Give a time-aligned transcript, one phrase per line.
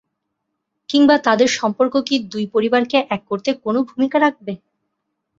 [0.89, 4.53] কিংবা তাদের সম্পর্ক কি দুই পরিবারকে এক করতে কোনো ভূমিকা রাখবে?